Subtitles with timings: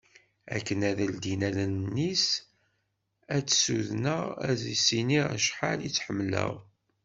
[0.55, 2.25] Akken ad d-teldi allen-is
[3.35, 6.51] ad tt-ssudneɣ ad s-iniɣ acḥal i tt-ḥemmleɣ.